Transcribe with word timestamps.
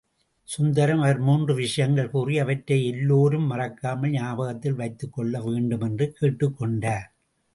சுந்தரம் 0.47 1.01
அவர் 1.01 1.19
மூன்று 1.19 1.53
விஷயங்கள் 1.55 2.09
கூறி 2.09 2.39
அவற்றை 2.39 2.77
எல்லோரும் 2.85 3.45
மறக்காமல் 3.45 4.09
ஞாபகத்தில் 4.09 4.73
வைத்துக்கொள்ள 4.73 5.41
வேண்டும் 5.41 5.81
என்று 5.81 6.07
கேட்டுக்கொண்டார். 6.21 7.07